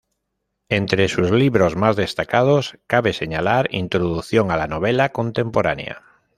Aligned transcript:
Entre 0.69 1.07
sus 1.09 1.29
libros 1.29 1.75
más 1.75 1.95
destacados 1.95 2.79
cabe 2.87 3.13
señalar 3.13 3.67
"Introducción 3.71 4.49
a 4.49 4.57
la 4.57 4.65
novela 4.65 5.09
contemporánea". 5.11 6.01